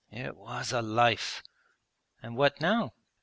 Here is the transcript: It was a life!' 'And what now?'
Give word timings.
It 0.09 0.35
was 0.35 0.71
a 0.71 0.81
life!' 0.81 1.43
'And 2.23 2.35
what 2.35 2.59
now?' 2.59 2.93